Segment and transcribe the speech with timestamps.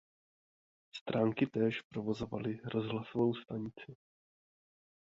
[0.95, 3.95] Stránky též provozovaly rozhlasovou stanici.